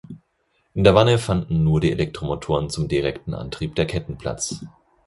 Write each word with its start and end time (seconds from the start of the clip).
In 0.73 0.83
der 0.83 0.95
Wanne 0.95 1.19
fanden 1.19 1.63
nur 1.63 1.79
die 1.79 1.91
Elektromotoren 1.91 2.71
zum 2.71 2.87
direkten 2.87 3.35
Antrieb 3.35 3.75
der 3.75 3.85
Ketten 3.85 4.17
Platz. 4.17 4.65